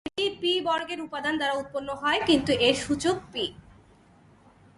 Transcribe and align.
এটি 0.07 0.25
"পি" 0.41 0.51
বর্গের 0.61 0.99
উপাদান 1.01 1.33
দ্বারা 1.37 1.55
উত্পন্ন 1.55 1.89
হয়, 1.95 2.19
কিন্তু 2.25 2.51
এর 2.67 2.75
সূচক 2.75 3.17
"পি"। 3.31 3.45